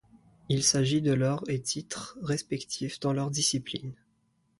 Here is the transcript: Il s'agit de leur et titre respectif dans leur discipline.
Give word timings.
Il 0.49 0.63
s'agit 0.63 0.99
de 1.03 1.13
leur 1.13 1.47
et 1.47 1.61
titre 1.61 2.17
respectif 2.23 2.99
dans 2.99 3.13
leur 3.13 3.29
discipline. 3.29 3.93